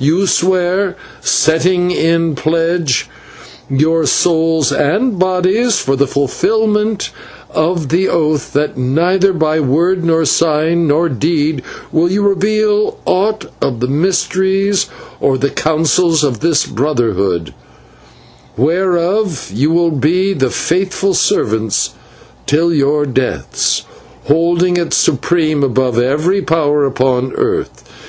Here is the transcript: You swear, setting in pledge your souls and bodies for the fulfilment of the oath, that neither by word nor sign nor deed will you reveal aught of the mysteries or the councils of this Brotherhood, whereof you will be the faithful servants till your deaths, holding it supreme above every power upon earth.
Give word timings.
You 0.00 0.26
swear, 0.26 0.96
setting 1.20 1.92
in 1.92 2.34
pledge 2.34 3.08
your 3.70 4.04
souls 4.04 4.72
and 4.72 5.16
bodies 5.16 5.78
for 5.80 5.94
the 5.94 6.08
fulfilment 6.08 7.12
of 7.54 7.88
the 7.90 8.08
oath, 8.08 8.52
that 8.52 8.76
neither 8.76 9.32
by 9.32 9.60
word 9.60 10.02
nor 10.04 10.24
sign 10.24 10.88
nor 10.88 11.08
deed 11.08 11.62
will 11.92 12.10
you 12.10 12.24
reveal 12.26 12.98
aught 13.04 13.44
of 13.62 13.78
the 13.78 13.86
mysteries 13.86 14.86
or 15.20 15.38
the 15.38 15.50
councils 15.50 16.24
of 16.24 16.40
this 16.40 16.66
Brotherhood, 16.66 17.54
whereof 18.56 19.52
you 19.54 19.70
will 19.70 19.92
be 19.92 20.32
the 20.32 20.50
faithful 20.50 21.14
servants 21.14 21.90
till 22.46 22.74
your 22.74 23.06
deaths, 23.06 23.84
holding 24.24 24.78
it 24.78 24.92
supreme 24.92 25.62
above 25.62 25.96
every 25.96 26.42
power 26.42 26.84
upon 26.84 27.32
earth. 27.36 27.84